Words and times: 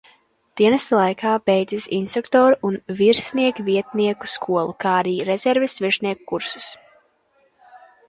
Dienesta 0.61 0.95
laikā 0.99 1.33
beidzis 1.49 1.85
instruktoru 1.97 2.57
un 2.71 2.79
virsniekvietnieku 3.03 4.33
skolu, 4.35 4.77
kā 4.87 4.97
arī 5.05 5.17
rezerves 5.33 5.81
virsnieku 5.89 6.31
kursus. 6.35 6.75